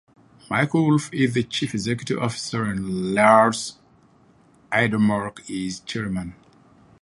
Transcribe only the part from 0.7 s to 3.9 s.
Wolf is the Chief Executive Officer and Lars